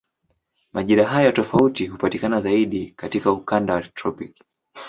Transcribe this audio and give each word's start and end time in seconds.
Majira 0.73 1.05
hayo 1.07 1.31
tofauti 1.31 1.87
hupatikana 1.87 2.41
zaidi 2.41 2.91
katika 2.91 3.31
ukanda 3.31 3.73
wa 3.73 3.81
tropiki. 3.81 4.43